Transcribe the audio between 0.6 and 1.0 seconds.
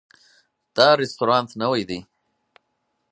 دا